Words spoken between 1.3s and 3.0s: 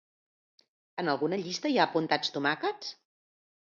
llista hi ha apuntats tomàquets?